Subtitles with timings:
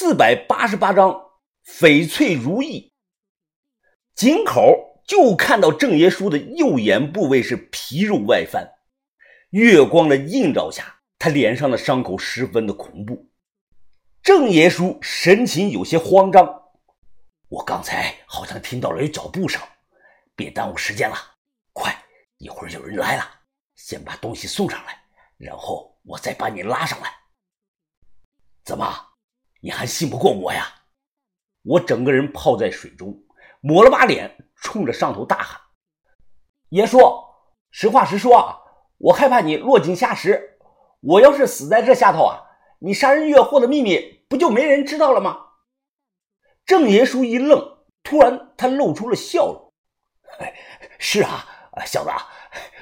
[0.00, 1.32] 四百八十八章
[1.66, 2.92] 翡翠如意。
[4.14, 8.74] 井口就看到郑爷叔的右眼部位是皮肉外翻，
[9.50, 13.28] 月光的映照下，他脸上的伤口十分的恐怖。
[14.22, 16.46] 郑爷叔神情有些慌张，
[17.48, 19.60] 我刚才好像听到了有脚步声，
[20.36, 21.16] 别耽误时间了，
[21.72, 21.92] 快，
[22.36, 23.28] 一会儿有人来了，
[23.74, 24.96] 先把东西送上来，
[25.38, 27.12] 然后我再把你拉上来。
[28.64, 29.07] 怎么？
[29.60, 30.74] 你还信不过我呀？
[31.62, 33.14] 我整个人泡在水中，
[33.60, 35.60] 抹了把脸，冲着上头大喊
[36.70, 36.98] ：“爷叔，
[37.70, 38.56] 实话实说啊，
[38.98, 40.58] 我害怕你落井下石。
[41.00, 42.40] 我要是死在这下头啊，
[42.78, 45.46] 你杀人越货的秘密不就没人知道了吗？”
[46.64, 49.72] 郑爷叔一愣，突然他露出了笑容
[50.98, 51.46] ：“是啊，
[51.84, 52.10] 小子，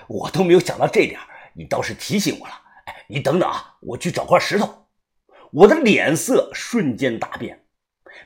[0.06, 1.18] 我都没有想到这点，
[1.54, 2.54] 你倒是提醒我了。
[3.08, 4.85] 你等等啊，我去找块石头。”
[5.52, 7.64] 我的脸色瞬间大变，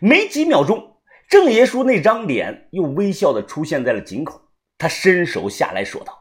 [0.01, 0.97] 没几秒钟，
[1.29, 4.41] 郑爷叔那张脸又微笑的出现在了井口。
[4.79, 6.19] 他伸手下来说道：“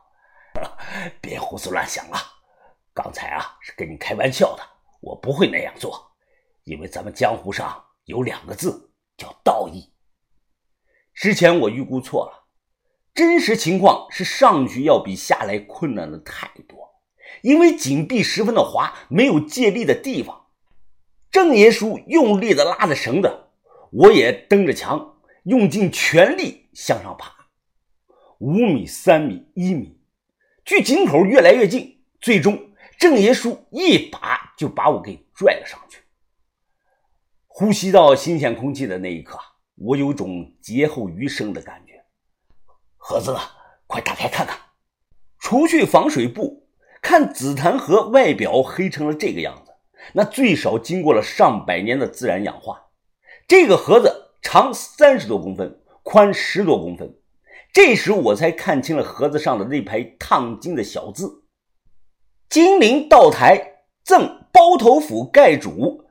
[1.22, 2.18] 别胡思乱想了，
[2.94, 4.64] 刚才啊是跟你开玩笑的，
[5.00, 6.12] 我不会那样做，
[6.66, 9.94] 因为咱们江湖上有两个字叫道义。
[11.14, 12.48] 之前我预估错了，
[13.14, 16.78] 真实情况是上去要比下来困难的太多，
[17.42, 20.48] 因为井壁十分的滑，没有借力的地方。”
[21.32, 23.32] 郑爷叔用力的拉着绳子，
[23.92, 27.34] 我也蹬着墙，用尽全力向上爬。
[28.40, 30.00] 五米、三米、一米，
[30.66, 36.00] 距井口越来越近，最终郑爷叔一把就把我给拽了上去。
[37.48, 39.38] 呼吸到新鲜空气的那一刻，
[39.76, 42.04] 我有种劫后余生的感觉。
[42.98, 43.40] 盒子呢？
[43.86, 44.58] 快打开看看。
[45.40, 46.68] 除去防水布，
[47.02, 49.69] 看紫檀盒外表黑成了这个样子。
[50.14, 52.88] 那最少经过了上百年的自然氧化。
[53.48, 57.16] 这个盒子长三十多公分，宽十多公分。
[57.72, 61.44] 这时我才看清了盒子上的那排烫金的小字
[62.50, 66.06] ：“金陵道台赠包头府盖主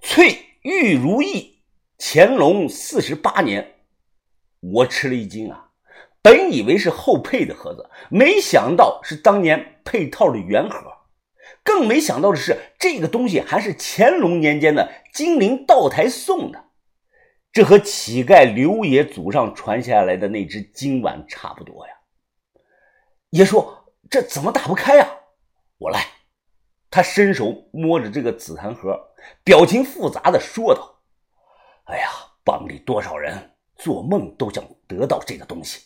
[0.00, 1.62] 翠玉如意，
[1.98, 3.74] 乾隆四十八年。”
[4.60, 5.70] 我吃了一惊啊！
[6.22, 10.78] 本以为是后配的盒子，没想到是当年配套的原盒。
[11.64, 16.64] 更没想到的是，这个东西还是乾隆年间的金陵道台送的，
[17.52, 21.94] 这和乞丐刘爷祖上传下来的那只金碗差不多呀。
[23.30, 23.66] 爷叔，
[24.10, 25.08] 这怎么打不开呀？
[25.78, 26.04] 我来。
[26.90, 29.00] 他伸手摸着这个紫檀盒，
[29.42, 31.00] 表情复杂的说道
[31.88, 32.10] ：“哎呀，
[32.44, 35.80] 帮里多少人做梦都想得到这个东西。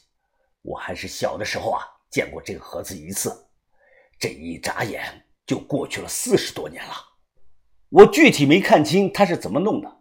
[0.63, 3.47] 我还是小的时候啊，见过这个盒子一次，
[4.19, 5.05] 这一眨眼。”
[5.47, 6.93] 就过去了四十多年了，
[7.89, 9.99] 我具体没看清他是怎么弄的，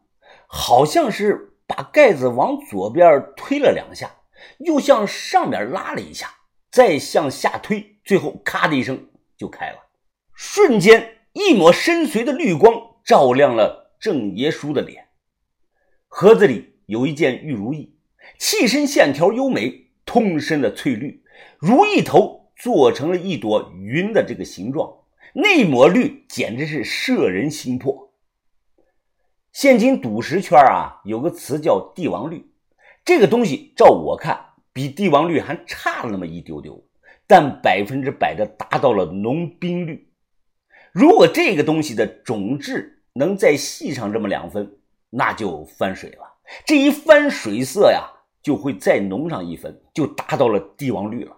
[0.47, 4.09] 好像是把盖子往左边推了两下，
[4.57, 6.33] 又向上面拉了一下，
[6.71, 9.07] 再向下推，最后咔的一声
[9.37, 9.77] 就开了。
[10.33, 12.73] 瞬间，一抹深邃的绿光
[13.03, 15.09] 照亮了郑爷叔的脸。
[16.07, 17.95] 盒子里有一件玉如意，
[18.39, 21.23] 器身线条优美，通身的翠绿，
[21.59, 24.91] 如意头做成了一朵云的这个形状。
[25.37, 28.13] 那抹绿简直是摄人心魄。
[29.51, 32.49] 现今赌石圈啊，有个词叫帝王绿，
[33.03, 36.81] 这个东西照我看，比帝王绿还差了那么一丢丢，
[37.27, 40.09] 但百分之百的达到了浓冰绿。
[40.93, 44.77] 如果这个东西的种质能再细上这么两分，
[45.09, 46.21] 那就翻水了。
[46.65, 48.09] 这一翻水色呀，
[48.41, 51.34] 就会再浓上一分，就达到了帝王绿了。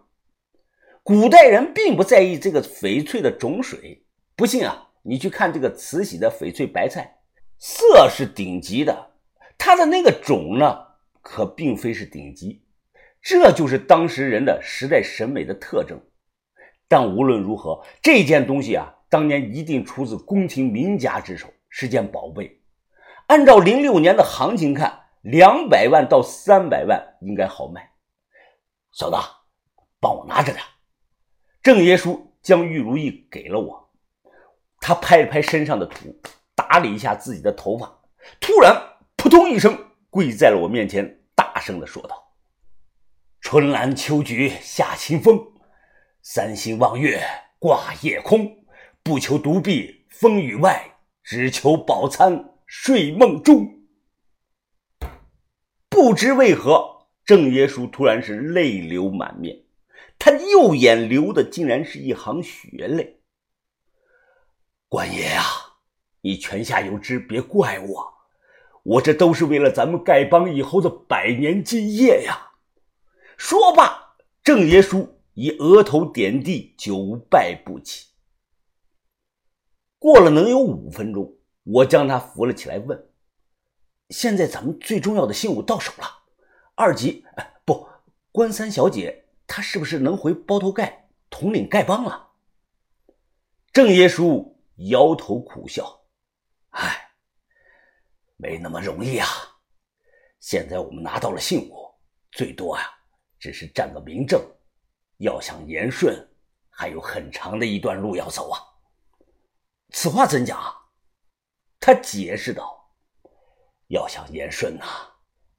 [1.07, 4.03] 古代人并不在意这个翡翠的种水，
[4.35, 7.19] 不信啊，你去看这个慈禧的翡翠白菜，
[7.57, 9.11] 色是顶级的，
[9.57, 10.77] 它的那个种呢，
[11.21, 12.61] 可并非是顶级，
[13.21, 15.97] 这就是当时人的时代审美的特征。
[16.89, 22.59] 但无论如何，这件东西啊，当年一定出自宫廷名家之手，是件宝贝。
[23.27, 27.93] 按照零六年的行情看，两百万到三百万应该好卖。
[28.91, 29.15] 小子，
[30.01, 30.61] 帮我拿着点。
[31.67, 33.89] 郑爷叔将玉如意给了我，
[34.79, 36.17] 他拍了拍身上的土，
[36.55, 38.03] 打理一下自己的头发，
[38.39, 38.73] 突然
[39.17, 39.77] 扑通一声
[40.09, 42.31] 跪在了我面前，大声的说道
[43.43, 45.45] ：“春兰秋菊夏清风，
[46.21, 47.21] 三星望月
[47.59, 48.49] 挂夜空，
[49.03, 53.81] 不求独臂风雨外，只求饱餐睡梦中。”
[55.91, 59.66] 不知为何，郑爷叔突然是泪流满面。
[60.19, 63.21] 他右眼流的竟然是一行血泪。
[64.89, 65.43] 官爷啊，
[66.21, 68.13] 你泉下有知，别怪我。
[68.83, 72.53] 我这都是为了咱们丐帮以后的百年基业呀！
[73.37, 78.07] 说罢，郑爷叔以额头点地，久拜不起。
[79.99, 83.09] 过了能有五分钟，我将他扶了起来，问
[84.09, 86.05] ：“现在咱们最重要的信物到手了，
[86.75, 87.25] 二级
[87.65, 87.89] 不，
[88.31, 92.33] 关三小姐他是不是能回包头盖统领丐帮了？”
[93.73, 96.01] 郑爷叔摇头苦笑
[96.71, 97.11] ：“唉，
[98.35, 99.27] 没那么容易啊！
[100.39, 101.89] 现在我们拿到了信物，
[102.31, 102.83] 最多呀，
[103.39, 104.39] 只是占个名正，
[105.17, 106.15] 要想言顺，
[106.69, 108.59] 还有很长的一段路要走啊。”
[109.93, 110.59] 此话怎讲？
[111.79, 112.91] 他解释道
[113.87, 114.85] ：“要想言顺呐，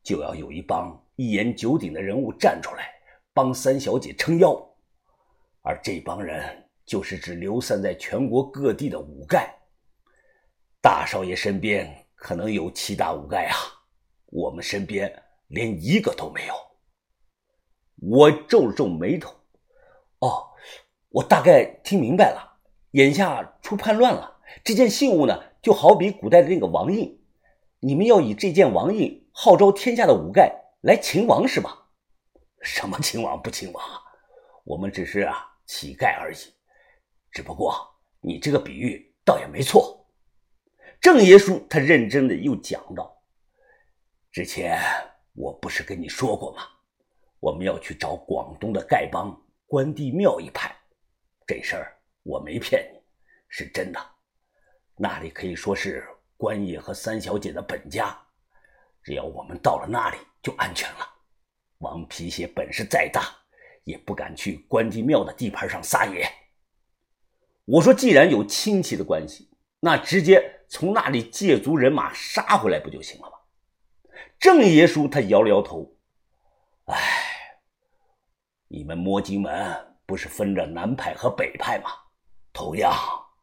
[0.02, 2.98] 就要有一帮一言九鼎的人物站出来
[3.38, 4.52] 帮三小姐撑腰，
[5.62, 9.49] 而这帮人就是指流散在全国各地的五丐。
[10.81, 13.55] 大少爷身边可能有七大五丐啊，
[14.26, 16.55] 我们身边连一个都没有。”
[18.02, 19.32] 我皱了皱眉头
[20.19, 20.49] ：“哦，
[21.11, 22.58] 我大概听明白了。”
[22.99, 27.20] 眼下出叛乱了，这件信物呢，就好比古代的那个王印，
[27.79, 31.85] 你们要以这件王印号召天下的五丐来擒王是吧？
[32.63, 34.03] 什么亲王不亲王啊？
[34.65, 36.39] 我们只是啊乞丐而已。
[37.31, 37.75] 只不过
[38.21, 40.07] 你这个比喻倒也没错。
[41.01, 43.23] 郑爷叔他认真的又讲道
[44.33, 44.81] ：“之前
[45.35, 46.63] 我不是跟你说过吗？
[47.41, 49.31] 我们要去找广东的丐帮
[49.67, 50.75] 关帝庙一派，
[51.47, 51.95] 这事儿。”
[52.25, 53.01] 我没骗你，
[53.49, 53.99] 是真的。
[54.97, 56.07] 那里可以说是
[56.37, 58.15] 关爷和三小姐的本家，
[59.03, 61.09] 只要我们到了那里，就安全了。
[61.79, 63.23] 王皮鞋本事再大，
[63.85, 66.29] 也不敢去关帝庙的地盘上撒野。
[67.65, 73.35] 我说，既然有亲戚的关系，那直接从那里借足人马杀回来不就行了吗？
[74.41, 75.95] 郑爷叔他摇了摇头，
[76.87, 76.97] 哎，
[78.69, 81.91] 你们摸金门不是分着南派和北派吗？
[82.53, 82.93] 同样，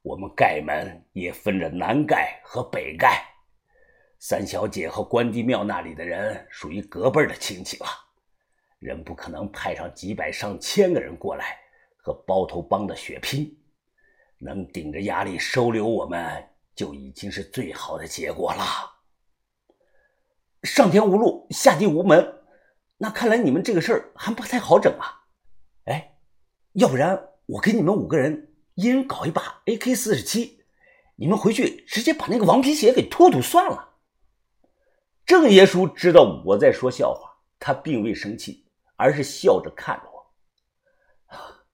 [0.01, 3.21] 我们丐门也分着南丐和北丐。
[4.19, 7.87] 三小姐和关帝庙那里的人属于隔辈的亲戚了，
[8.85, 11.57] 人不可能派上几百上千个人过来
[11.97, 13.51] 和包头帮的血拼。
[14.37, 18.63] 能顶着压力收留我们，就已经是最好的结果了。
[20.63, 22.43] 上天无路，下地无门，
[22.97, 25.23] 那看来你们这个事儿还不太好整啊！
[25.85, 26.17] 哎，
[26.73, 28.53] 要不然我给你们五个人。
[28.75, 30.59] 一人搞一把 AK 四十七，
[31.15, 33.93] 你们回去直接把那个王皮鞋给突突算了。
[35.25, 38.64] 郑爷叔知道我在说笑话，他并未生气，
[38.95, 40.15] 而是笑着看着我。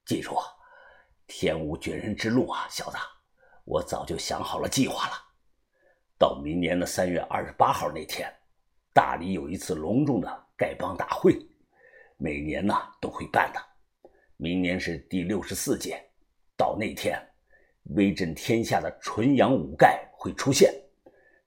[0.06, 0.35] 记住，
[1.27, 2.97] 天无绝人之路啊，小子！
[3.63, 5.13] 我早就想好了计划了。
[6.18, 8.31] 到明年的三月二十八号那天，
[8.94, 10.27] 大理有一次隆重的
[10.57, 11.39] 丐帮大会，
[12.18, 13.62] 每年呢都会办的。
[14.38, 16.03] 明年是第六十四届。
[16.57, 17.19] 到那天，
[17.95, 20.73] 威震天下的纯阳五丐会出现。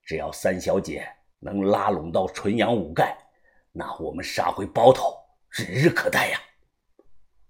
[0.05, 1.07] 只要三小姐
[1.39, 3.15] 能拉拢到纯阳五丐，
[3.73, 5.17] 那我们杀回包头
[5.55, 6.41] 指日可待呀！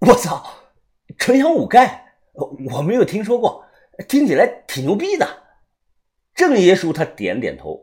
[0.00, 0.44] 我操，
[1.16, 2.02] 纯阳五丐，
[2.34, 3.64] 我没有听说过，
[4.06, 5.26] 听起来挺牛逼的。
[6.34, 7.82] 郑爷叔他点点头。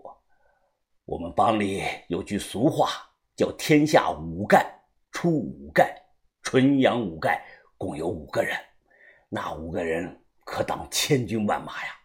[1.05, 2.89] 我们帮里有句俗话，
[3.35, 4.63] 叫“天下五丐
[5.11, 5.91] 出五丐”，
[6.43, 7.41] 纯阳五丐
[7.75, 8.55] 共有五个人。
[9.27, 11.95] 那五个人可当千军万马呀！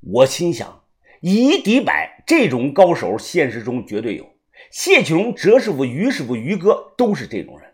[0.00, 0.84] 我心想，
[1.22, 4.35] 以一敌百这种高手，现实中绝对有。
[4.70, 7.72] 谢启荣、哲师傅、于师傅、于哥都是这种人。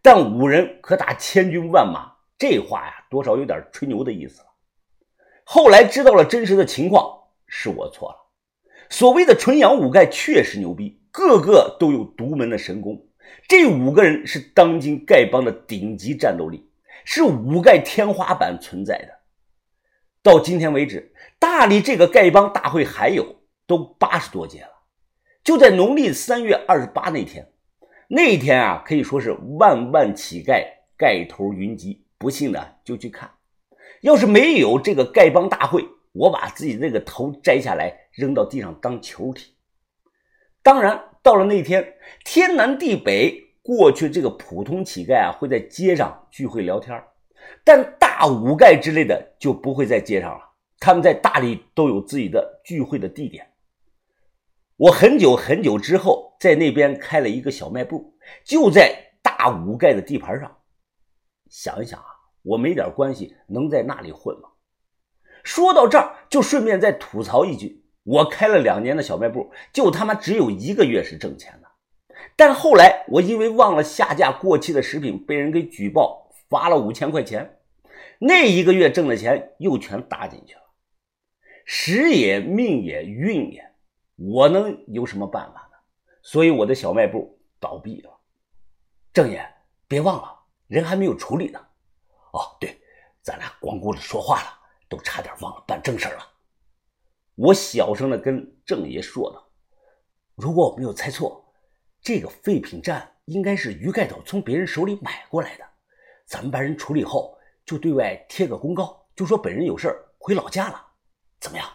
[0.00, 4.46] 但五人可打千军万马，这话呀，多少有点吹牛的意思了。
[5.44, 8.16] 后来知道了真实的情况，是我错了。
[8.90, 13.00] 所谓的纯阳五丐确实牛逼，个个都有独门的神功。
[13.48, 16.68] 这五个人是当今丐帮的顶级战斗力。
[17.04, 19.08] 是五丐天花板存在的。
[20.22, 24.71] 到今天为止，大理这个丐帮大会还有都八十多届了。
[25.44, 27.48] 就在农历三月二十八那天，
[28.08, 30.64] 那一天啊，可以说是万万乞丐
[30.96, 32.04] 丐头云集。
[32.18, 33.28] 不信的就去看。
[34.02, 39.52] 要是没有这个丐帮大会，我把自己那个头摘下来扔到地上当球踢。
[40.62, 41.94] 当然，到了那天，
[42.24, 43.40] 天南地北。
[43.64, 47.00] 过去这个普通乞丐啊，会在街上聚会聊天
[47.62, 50.40] 但大五丐之类的就不会在街上了。
[50.80, 53.46] 他们在大理都有自己的聚会的地点。
[54.82, 60.56] 我很久很久之后，在那边开了一个小卖部，就在大五盖的地盘上。
[61.48, 62.06] 想一想啊，
[62.42, 64.48] 我没点关系，能在那里混吗？
[65.44, 71.68] 说到这儿，就顺便再吐槽一句：我开了两年的小卖部，就他妈只有一个月是挣钱的。
[72.34, 77.60] 但后来我因为忘了下架过期的食品，被人给举报，罚了五千块钱。
[78.18, 80.62] 那一个月挣的钱又全搭进去了。
[81.64, 83.71] 时也，命也，运也，
[84.16, 85.78] 我能有什么办法呢？
[86.22, 88.10] 所以我的小卖部倒闭了。
[89.12, 89.44] 郑爷，
[89.88, 90.38] 别忘了，
[90.68, 91.58] 人还没有处理呢。
[92.32, 92.80] 哦，对，
[93.20, 94.48] 咱俩光顾着说话了，
[94.88, 96.28] 都差点忘了办正事了。
[97.34, 99.50] 我小声的跟郑爷说道
[100.36, 101.52] ：“如果我没有猜错，
[102.00, 105.64] 这个废品站应该是于盖斗从别人手里买过来的。
[106.26, 110.86] 咱们把人处理后，就对外贴个公告，就说本人有事回老家了，
[111.40, 111.68] 怎么样？”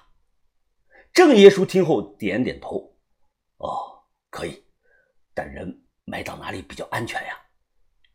[1.18, 2.96] 郑爷叔听后点点头
[3.58, 4.64] ：“哦，可以，
[5.34, 7.36] 但人埋到哪里比较安全呀？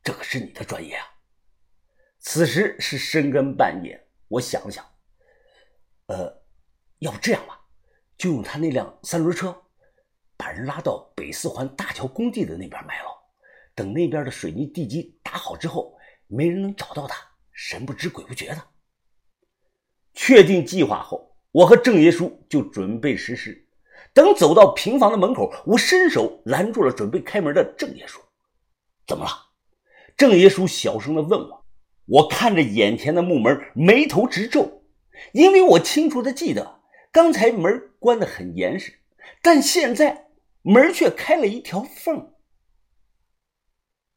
[0.05, 1.05] 这可是你的专业啊。”
[2.23, 4.87] 此时是深更半夜，我想了想，
[6.07, 6.45] 呃。
[7.01, 7.61] 要不这样吧，
[8.17, 9.65] 就用他那辆三轮车，
[10.37, 13.09] 把人拉到北四环大桥工地的那边埋了。
[13.75, 17.17] 等那边的水泥地基打好之后，没人能找到他，
[17.51, 18.63] 神不知鬼不觉的。
[20.15, 23.67] 确定计划后，我和郑爷叔就准备实施。
[24.15, 28.21] 等走到平房的门口，我伸手拦住了准备开门的郑爷叔。
[29.07, 29.31] 怎么了？
[30.17, 31.65] 郑爷叔小声的问我。
[32.07, 34.83] 我看着眼前的木门，眉头直皱，
[35.33, 36.81] 因为我清楚的记得。
[37.13, 38.95] 刚才门关得很严实，
[39.43, 40.29] 但现在
[40.63, 42.32] 门却开了一条缝。